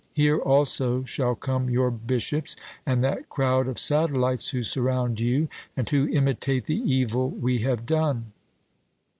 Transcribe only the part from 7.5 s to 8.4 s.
have done.'